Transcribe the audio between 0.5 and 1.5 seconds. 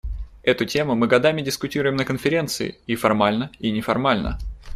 тему мы годами